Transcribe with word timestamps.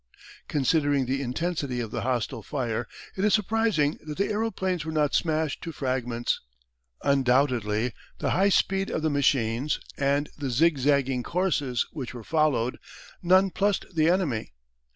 Considering 0.47 1.05
the 1.05 1.21
intensity 1.21 1.79
of 1.79 1.91
the 1.91 2.01
hostile 2.01 2.41
fire, 2.41 2.87
it 3.15 3.23
is 3.23 3.35
surprising 3.35 3.99
that 4.03 4.17
the 4.17 4.31
aeroplanes 4.31 4.83
were 4.83 4.91
not 4.91 5.13
smashed 5.13 5.61
to 5.61 5.71
fragments. 5.71 6.39
Undoubtedly 7.03 7.93
the 8.17 8.31
high 8.31 8.49
speed 8.49 8.89
of 8.89 9.03
the 9.03 9.11
machines 9.11 9.79
and 9.99 10.27
the 10.39 10.49
zigzagging 10.49 11.21
courses 11.21 11.85
which 11.91 12.15
were 12.15 12.23
followed 12.23 12.79
nonplussed 13.21 13.93
the 13.95 14.09
enemy. 14.09 14.53